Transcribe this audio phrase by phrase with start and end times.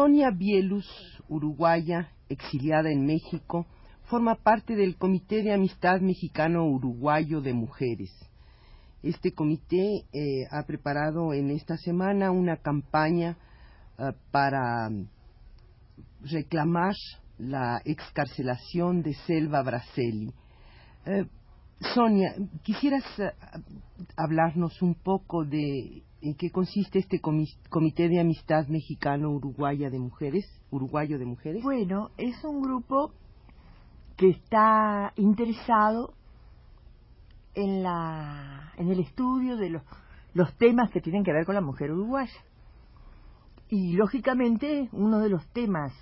[0.00, 0.88] Sonia Bielus,
[1.28, 3.66] uruguaya, exiliada en México,
[4.04, 8.10] forma parte del Comité de Amistad Mexicano-Uruguayo de Mujeres.
[9.02, 13.36] Este comité eh, ha preparado en esta semana una campaña
[13.98, 14.88] eh, para
[16.22, 16.94] reclamar
[17.36, 20.32] la excarcelación de Selva Braselli.
[21.04, 21.26] Eh,
[21.94, 23.04] Sonia, ¿quisieras
[24.16, 31.18] hablarnos un poco de en qué consiste este Comité de Amistad Mexicano-Uruguaya de Mujeres, Uruguayo
[31.18, 31.62] de Mujeres?
[31.62, 33.12] Bueno, es un grupo
[34.16, 36.12] que está interesado
[37.54, 39.82] en, la, en el estudio de los,
[40.34, 42.38] los temas que tienen que ver con la mujer uruguaya.
[43.68, 45.92] Y lógicamente uno de los temas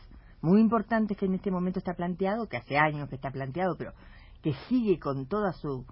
[0.41, 3.93] muy importantes que en este momento está planteado, que hace años que está planteado, pero
[4.43, 5.85] que sigue con toda su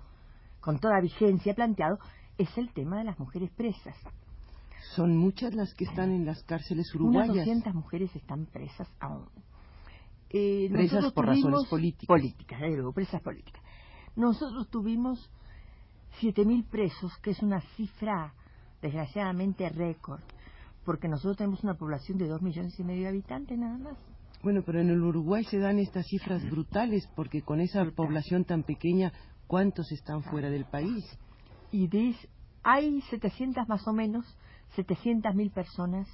[0.60, 1.98] con toda vigencia planteado,
[2.38, 3.96] es el tema de las mujeres presas.
[4.94, 7.30] Son muchas las que están en las cárceles uruguayas.
[7.30, 9.26] Unas 200 mujeres están presas aún.
[10.30, 12.06] Eh, presas por razones políticas.
[12.06, 12.60] Políticas,
[12.94, 13.62] presas políticas.
[14.16, 15.30] Nosotros tuvimos
[16.20, 18.34] 7.000 presos, que es una cifra
[18.80, 20.20] desgraciadamente récord,
[20.84, 23.96] porque nosotros tenemos una población de 2 millones y medio de habitantes nada más.
[24.42, 28.62] Bueno, pero en el Uruguay se dan estas cifras brutales, porque con esa población tan
[28.62, 29.12] pequeña,
[29.46, 31.04] ¿cuántos están fuera del país?
[31.76, 32.16] Y
[32.62, 34.25] hay 700 más o menos,
[34.76, 36.09] 700.000 personas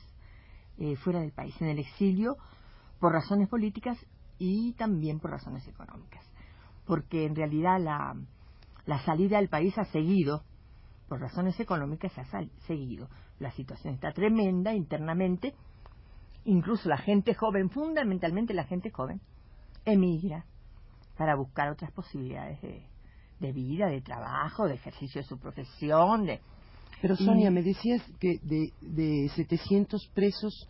[0.76, 2.36] eh, fuera del país, en el exilio,
[2.98, 3.96] por razones políticas
[4.38, 6.24] y también por razones económicas.
[6.84, 8.16] Porque en realidad la,
[8.86, 10.42] la salida del país ha seguido,
[11.08, 12.24] por razones económicas ha
[12.66, 13.08] seguido.
[13.38, 15.54] La situación está tremenda internamente,
[16.44, 19.20] incluso la gente joven, fundamentalmente la gente joven,
[19.84, 20.44] emigra
[21.16, 22.91] para buscar otras posibilidades de,
[23.42, 26.24] de vida, de trabajo, de ejercicio de su profesión.
[26.24, 26.40] De...
[27.02, 30.68] Pero Sonia, me decías que de, de 700 presos,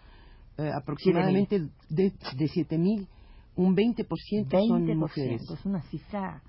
[0.59, 3.07] eh, aproximadamente de, de 7.000,
[3.55, 5.43] un 20%, 20% son mujeres.
[5.49, 6.43] Es una cifra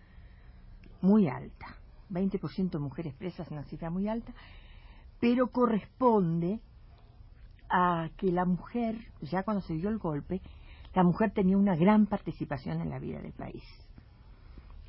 [1.02, 1.78] muy alta.
[2.10, 4.34] 20% de mujeres presas es una cifra muy alta,
[5.20, 6.60] pero corresponde
[7.70, 10.42] a que la mujer, ya cuando se dio el golpe,
[10.94, 13.64] la mujer tenía una gran participación en la vida del país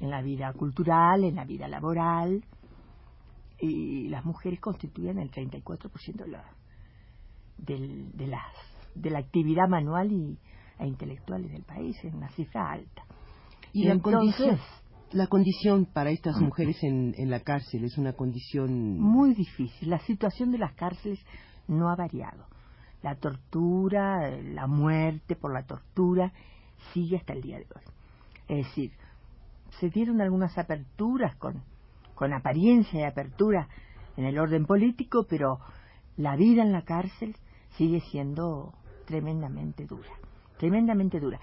[0.01, 2.45] en la vida cultural, en la vida laboral,
[3.59, 6.45] y las mujeres constituyen el 34% de la,
[7.59, 8.53] del, de, las,
[8.95, 10.39] de la actividad manual y,
[10.79, 13.05] e intelectual del país, es una cifra alta.
[13.73, 14.59] Y, la condición
[15.13, 19.89] la condición para estas mujeres en, en, la cárcel es una condición muy difícil.
[19.89, 21.25] La situación de las cárceles
[21.69, 22.47] no ha variado.
[23.01, 26.33] La tortura, la muerte por la tortura
[26.93, 27.83] sigue hasta el día de hoy.
[28.49, 28.91] Es decir,
[29.81, 31.63] se dieron algunas aperturas con,
[32.15, 33.69] con apariencia de apertura
[34.17, 35.59] en el orden político, pero
[36.17, 37.37] la vida en la cárcel
[37.77, 38.73] sigue siendo
[39.07, 40.11] tremendamente dura,
[40.59, 41.41] tremendamente dura.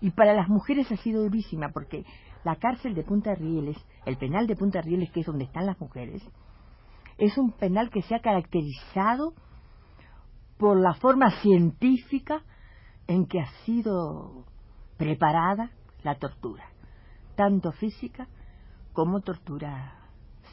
[0.00, 2.04] Y para las mujeres ha sido durísima porque
[2.44, 5.80] la cárcel de Punta Rieles, el penal de Punta Rieles, que es donde están las
[5.80, 6.22] mujeres,
[7.18, 9.34] es un penal que se ha caracterizado
[10.56, 12.42] por la forma científica
[13.06, 14.44] en que ha sido
[14.96, 15.70] preparada
[16.02, 16.64] la tortura
[17.38, 18.26] tanto física
[18.92, 19.94] como tortura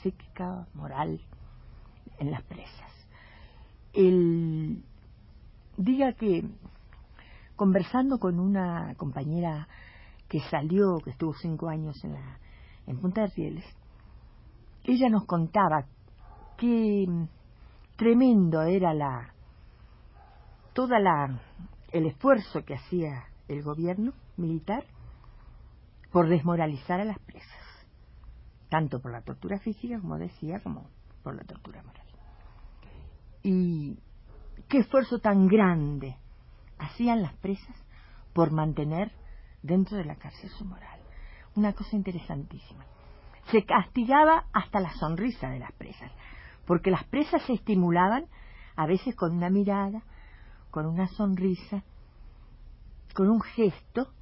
[0.04, 1.20] psíquica, moral,
[2.20, 2.92] en las presas.
[3.92, 4.84] El,
[5.78, 6.44] diga que
[7.56, 9.68] conversando con una compañera
[10.30, 12.38] que salió, que estuvo cinco años en, la,
[12.86, 13.66] en Punta de Rieles,
[14.84, 15.88] ella nos contaba
[16.56, 17.08] que
[17.96, 19.34] tremendo era la
[20.74, 21.00] toda
[21.92, 24.86] el esfuerzo que hacía el gobierno militar
[26.16, 27.60] por desmoralizar a las presas,
[28.70, 30.88] tanto por la tortura física, como decía, como
[31.22, 32.08] por la tortura moral.
[33.44, 34.00] Y
[34.70, 36.16] qué esfuerzo tan grande
[36.80, 37.76] hacían las presas
[38.32, 39.12] por mantener
[39.62, 41.02] dentro de la cárcel su moral.
[41.54, 42.86] Una cosa interesantísima.
[43.52, 46.14] Se castigaba hasta la sonrisa de las presas,
[46.66, 48.28] porque las presas se estimulaban
[48.78, 50.02] a veces con una mirada,
[50.72, 51.84] con una sonrisa,
[53.14, 54.14] con un gesto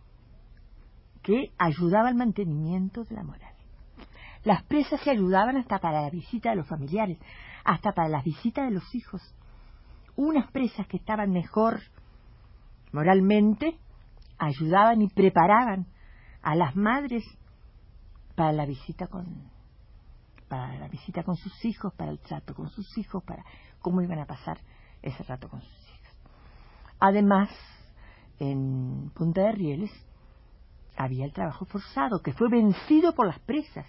[1.24, 3.54] que ayudaba al mantenimiento de la moral.
[4.44, 7.18] Las presas se ayudaban hasta para la visita de los familiares,
[7.64, 9.22] hasta para las visitas de los hijos.
[10.16, 11.80] Unas presas que estaban mejor
[12.92, 13.78] moralmente
[14.38, 15.88] ayudaban y preparaban
[16.42, 17.24] a las madres
[18.36, 19.52] para la visita con
[20.50, 23.44] para la visita con sus hijos, para el trato con sus hijos, para
[23.80, 24.60] cómo iban a pasar
[25.02, 26.16] ese rato con sus hijos.
[27.00, 27.50] Además,
[28.38, 29.92] en Punta de Rieles
[30.96, 33.86] había el trabajo forzado, que fue vencido por las presas,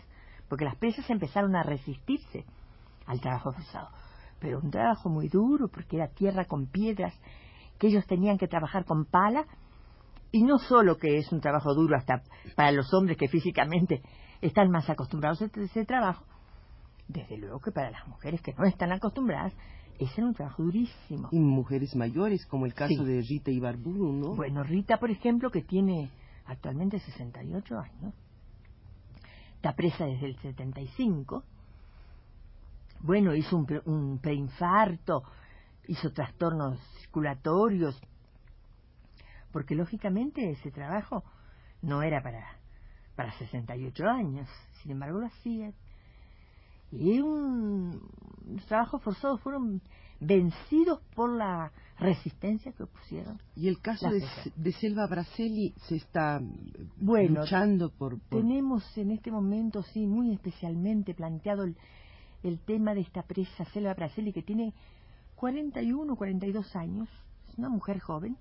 [0.48, 2.44] porque las presas empezaron a resistirse
[3.06, 3.88] al trabajo forzado.
[4.40, 7.14] Pero un trabajo muy duro, porque era tierra con piedras,
[7.78, 9.46] que ellos tenían que trabajar con pala,
[10.32, 12.22] y no solo que es un trabajo duro hasta
[12.56, 14.02] para los hombres que físicamente
[14.40, 16.24] están más acostumbrados a ese trabajo,
[17.08, 19.52] desde luego que para las mujeres que no están acostumbradas,
[19.98, 21.28] ese era un trabajo durísimo.
[21.30, 24.34] Y mujeres mayores, como el caso de Rita Ibarburu, ¿no?
[24.34, 26.10] Bueno, Rita, por ejemplo, que tiene
[26.46, 28.14] actualmente 68 años,
[29.56, 31.44] está presa desde el 75.
[33.00, 35.24] Bueno, hizo un, un preinfarto,
[35.88, 38.00] hizo trastornos circulatorios,
[39.52, 41.22] porque lógicamente ese trabajo
[41.82, 42.44] no era para,
[43.14, 44.48] para 68 años,
[44.82, 45.72] sin embargo lo hacía
[46.96, 48.00] y un,
[48.46, 49.80] los trabajos forzados fueron
[50.20, 53.40] vencidos por la resistencia que opusieron.
[53.54, 54.24] Y el caso de,
[54.56, 56.40] de, Selva Braceli se está
[56.96, 61.76] bueno, luchando por, Tenemos en este momento, sí, muy especialmente planteado el,
[62.42, 64.74] el tema de esta presa Selva Braceli que tiene
[65.36, 67.08] 41, 42 años,
[67.48, 68.36] es una mujer joven,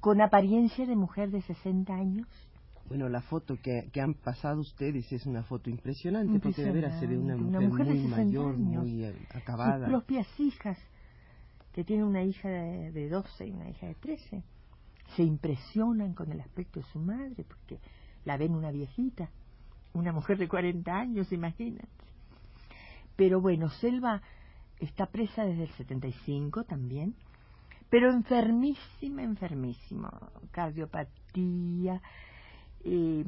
[0.00, 2.28] con apariencia de mujer de 60 años,
[2.88, 7.00] bueno, la foto que, que, han pasado ustedes es una foto impresionante, porque de veras
[7.00, 9.86] se ve una mujer, muy mayor, muy acabada.
[9.86, 10.78] Sus propias hijas,
[11.72, 14.42] que tiene una hija de, de 12 y una hija de 13,
[15.16, 17.80] se impresionan con el aspecto de su madre, porque
[18.24, 19.30] la ven una viejita,
[19.92, 21.88] una mujer de 40 años, imagínate.
[23.16, 24.22] Pero bueno, Selva
[24.78, 27.14] está presa desde el 75 también,
[27.90, 30.10] pero enfermísima, enfermísima,
[30.50, 32.02] cardiopatía,
[32.84, 33.24] eh,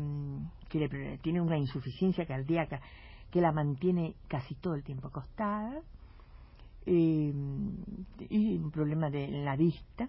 [0.68, 2.80] que tiene una insuficiencia cardíaca
[3.30, 5.80] que la mantiene casi todo el tiempo acostada,
[6.86, 7.32] eh,
[8.30, 10.08] y un problema de la vista,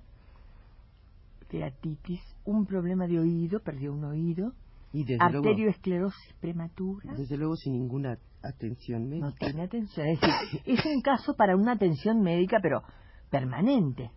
[1.49, 4.53] teatitis, un problema de oído, perdió un oído,
[4.94, 7.13] y arterioesclerosis prematura.
[7.15, 9.27] Desde luego sin ninguna atención médica.
[9.27, 12.81] No tiene atención, es decir, es un caso para una atención médica, pero
[13.29, 14.11] permanente,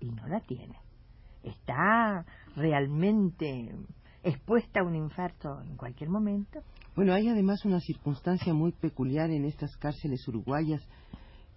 [0.00, 0.76] y no la tiene.
[1.42, 3.74] Está realmente
[4.22, 6.60] expuesta a un infarto en cualquier momento.
[6.96, 10.86] Bueno, hay además una circunstancia muy peculiar en estas cárceles uruguayas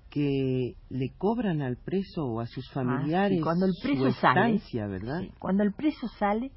[0.10, 4.86] que le cobran al preso o a sus ah, familiares cuando el preso su estancia,
[4.86, 5.21] ¿verdad?
[5.39, 6.51] cuando el preso sale,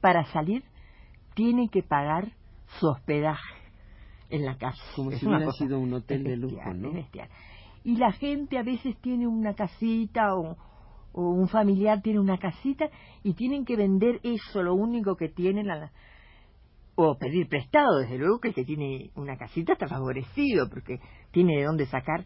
[0.00, 0.62] para salir,
[1.34, 2.32] tiene que pagar
[2.78, 3.54] su hospedaje
[4.28, 4.82] en la casa.
[4.94, 6.92] Como si hubiera sido un hotel de lujo, ¿no?
[7.82, 10.56] Y la gente a veces tiene una casita o,
[11.12, 12.88] o un familiar tiene una casita
[13.22, 15.68] y tienen que vender eso, lo único que tienen,
[16.94, 21.56] o pedir prestado, desde luego que el que tiene una casita está favorecido porque tiene
[21.56, 22.24] de dónde sacar,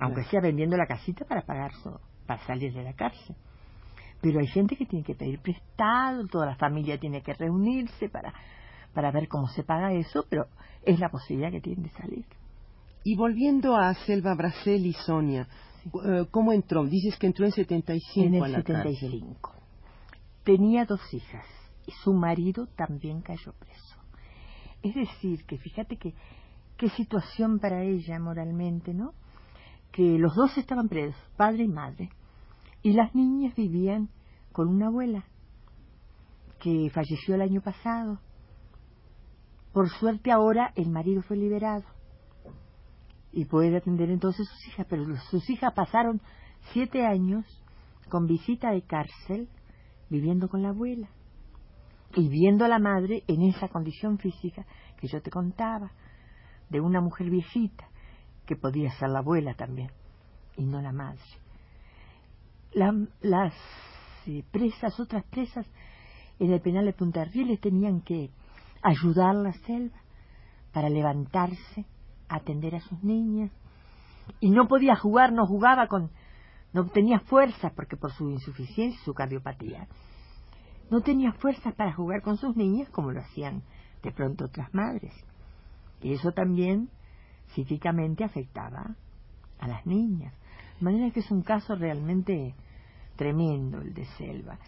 [0.00, 1.72] aunque sea vendiendo la casita para pagar
[2.26, 3.36] para salir de la cárcel.
[4.20, 8.34] Pero hay gente que tiene que pedir prestado, toda la familia tiene que reunirse para,
[8.92, 10.46] para ver cómo se paga eso, pero
[10.82, 12.24] es la posibilidad que tienen de salir.
[13.04, 15.46] Y volviendo a Selva Bracel y Sonia,
[16.30, 16.84] ¿Cómo entró?
[16.84, 19.52] Dices que entró en 75 en el a la 75.
[20.44, 21.46] Tenía dos hijas
[21.86, 23.96] y su marido también cayó preso.
[24.82, 26.14] Es decir, que fíjate que
[26.76, 29.12] qué situación para ella moralmente, ¿no?
[29.92, 32.10] Que los dos estaban presos, padre y madre,
[32.82, 34.08] y las niñas vivían
[34.52, 35.24] con una abuela
[36.60, 38.20] que falleció el año pasado.
[39.72, 41.95] Por suerte ahora el marido fue liberado
[43.36, 46.22] y puede atender entonces sus hijas, pero sus hijas pasaron
[46.72, 47.44] siete años
[48.08, 49.50] con visita de cárcel
[50.08, 51.10] viviendo con la abuela
[52.14, 54.64] y viendo a la madre en esa condición física
[54.98, 55.90] que yo te contaba,
[56.70, 57.86] de una mujer viejita,
[58.46, 59.90] que podía ser la abuela también,
[60.56, 61.20] y no la madre.
[63.20, 63.52] las
[64.26, 65.66] eh, presas, otras presas
[66.38, 68.30] en el penal de Punta Rieles tenían que
[68.82, 69.98] ayudar la selva
[70.72, 71.84] para levantarse
[72.28, 73.50] atender a sus niñas
[74.40, 76.10] y no podía jugar, no jugaba con,
[76.72, 79.86] no tenía fuerzas porque por su insuficiencia, su cardiopatía,
[80.90, 83.62] no tenía fuerzas para jugar con sus niñas como lo hacían
[84.02, 85.12] de pronto otras madres.
[86.00, 86.90] Y eso también
[87.54, 88.94] psíquicamente afectaba
[89.58, 90.32] a las niñas.
[90.78, 92.54] De manera que es un caso realmente
[93.16, 94.58] tremendo el de Selva.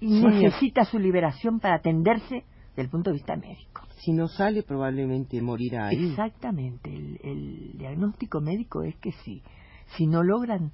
[0.00, 2.44] Y necesita su liberación para atenderse
[2.76, 3.82] el punto de vista médico.
[3.98, 6.10] Si no sale, probablemente morirá ahí.
[6.10, 6.92] Exactamente.
[6.92, 9.42] El, el diagnóstico médico es que sí.
[9.96, 10.72] Si no logran,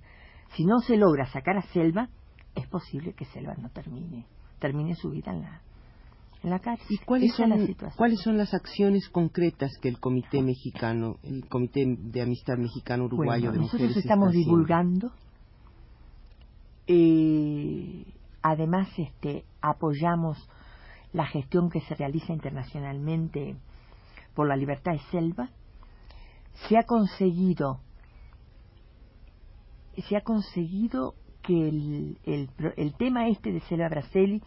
[0.56, 2.08] si no se logra sacar a Selva,
[2.54, 4.26] es posible que Selva no termine,
[4.58, 5.62] termine su vida en la,
[6.42, 6.86] en la cárcel.
[6.90, 7.52] ¿Y cuáles son,
[7.96, 13.52] cuáles son las acciones concretas que el Comité Mexicano, el Comité de Amistad Mexicano Uruguayo
[13.52, 15.12] de Mujeres nosotros estamos divulgando.
[16.86, 18.04] Eh,
[18.42, 20.36] además, este, apoyamos
[21.12, 23.56] la gestión que se realiza internacionalmente
[24.34, 25.50] por la libertad de selva.
[26.68, 27.80] Se ha conseguido,
[30.08, 34.42] se ha conseguido que el, el, el tema este de Selva Braceli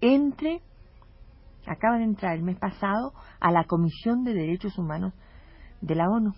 [0.00, 0.62] entre
[1.66, 5.12] acaba de entrar el mes pasado a la Comisión de Derechos Humanos
[5.80, 6.34] de la ONU.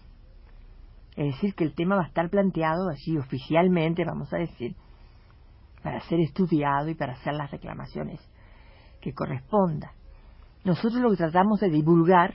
[1.15, 4.75] Es decir, que el tema va a estar planteado así oficialmente, vamos a decir,
[5.83, 8.21] para ser estudiado y para hacer las reclamaciones
[9.03, 9.93] que corresponda.
[10.65, 12.35] Nosotros lo que tratamos de divulgar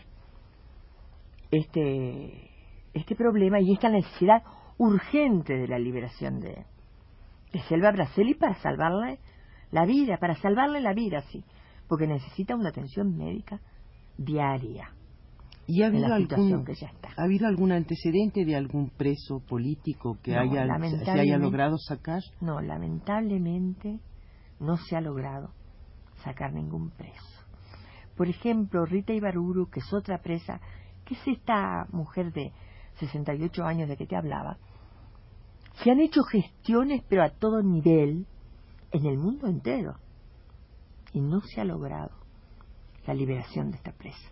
[1.49, 2.51] este,
[2.93, 4.43] este problema y esta necesidad
[4.77, 6.65] urgente de la liberación de,
[7.53, 9.19] de Selva Braceli para salvarle
[9.71, 11.43] la vida, para salvarle la vida, sí
[11.87, 13.59] porque necesita una atención médica
[14.17, 14.91] diaria.
[15.69, 16.65] ¿Y ha habido, algún,
[17.17, 20.65] ¿ha habido algún antecedente de algún preso político que haya,
[21.03, 22.21] se haya logrado sacar?
[22.39, 23.99] No, lamentablemente
[24.61, 25.51] no se ha logrado
[26.23, 27.45] sacar ningún preso.
[28.15, 30.59] Por ejemplo, Rita Ibaruru, que es otra presa,
[31.05, 32.51] que es esta mujer de
[32.99, 34.57] 68 años de que te hablaba,
[35.83, 38.25] se han hecho gestiones, pero a todo nivel,
[38.91, 39.95] en el mundo entero
[41.13, 42.11] y no se ha logrado
[43.05, 44.29] la liberación de esta presa.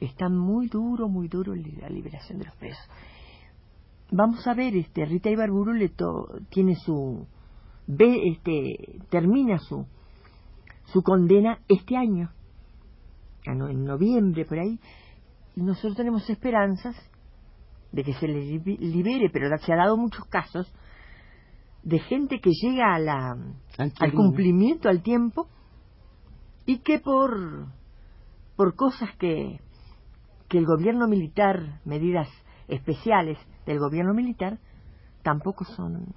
[0.00, 2.84] Está muy duro, muy duro la liberación de los presos.
[4.10, 5.92] Vamos a ver, este Rita Ibarburu le
[6.50, 7.26] tiene su
[7.86, 9.86] ve este termina su
[10.92, 12.30] su condena este año,
[13.44, 14.78] en noviembre por ahí,
[15.56, 16.96] y nosotros tenemos esperanzas
[17.92, 20.72] de que se le libere, pero se ha dado muchos casos
[21.82, 23.36] de gente que llega a la,
[23.78, 25.48] al cumplimiento, al tiempo,
[26.66, 27.66] y que por,
[28.56, 29.60] por cosas que,
[30.48, 32.28] que el gobierno militar, medidas
[32.68, 34.58] especiales del gobierno militar,
[35.22, 36.14] tampoco son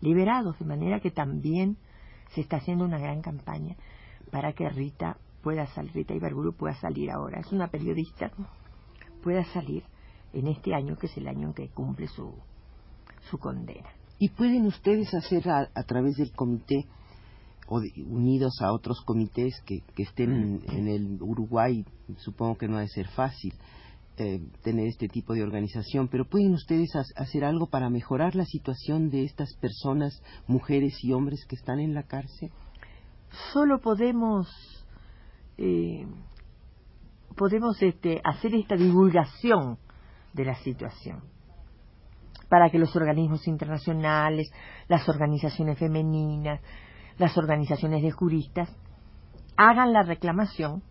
[0.00, 1.76] liberados, de manera que también
[2.34, 3.76] se está haciendo una gran campaña
[4.30, 7.40] para que Rita pueda salir, Rita Ibarburu pueda salir ahora.
[7.40, 8.30] Es una periodista,
[9.22, 9.84] pueda salir
[10.32, 12.32] en este año, que es el año en que cumple su,
[13.30, 13.88] su condena.
[14.18, 16.86] ¿Y pueden ustedes hacer a través del comité
[17.70, 21.86] o unidos a otros comités que, estén en, el Uruguay,
[22.18, 23.54] supongo que no ha de ser fácil
[24.16, 29.08] eh, tener este tipo de organización, pero ¿pueden ustedes hacer algo para mejorar la situación
[29.10, 32.50] de estas personas, mujeres y hombres que están en la cárcel?
[33.52, 34.48] Solo podemos
[35.56, 36.06] eh,
[37.36, 39.78] podemos este, hacer esta divulgación
[40.34, 41.22] de la situación
[42.50, 44.50] para que los organismos internacionales,
[44.88, 46.60] las organizaciones femeninas,
[47.16, 48.68] las organizaciones de juristas
[49.56, 50.82] hagan la reclamación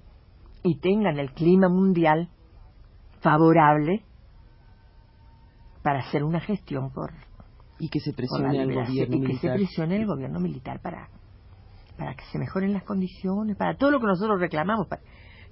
[0.64, 2.30] y tengan el clima mundial
[3.22, 4.04] favorable
[5.84, 7.12] para hacer una gestión por
[7.80, 11.10] y que se presione al gobierno y que se presione el gobierno militar para
[11.98, 15.02] para que se mejoren las condiciones para todo lo que nosotros reclamamos para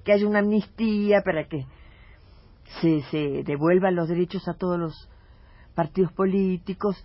[0.03, 1.65] que haya una amnistía para que
[2.81, 5.09] se, se devuelvan los derechos a todos los
[5.75, 7.03] partidos políticos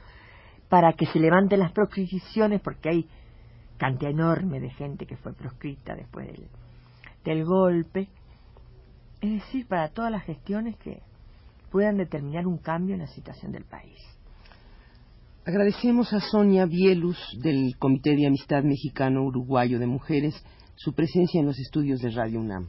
[0.69, 3.09] para que se levanten las proscripciones porque hay
[3.77, 6.49] cantidad enorme de gente que fue proscrita después del,
[7.25, 8.09] del golpe.
[9.23, 11.01] Es decir, para todas las gestiones que
[11.71, 13.99] puedan determinar un cambio en la situación del país.
[15.45, 20.35] Agradecemos a Sonia Bielus del Comité de Amistad Mexicano Uruguayo de Mujeres
[20.75, 22.69] su presencia en los estudios de Radio UNAM.